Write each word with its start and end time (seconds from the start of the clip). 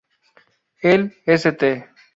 El 0.81 1.13
´´St. 1.27 1.85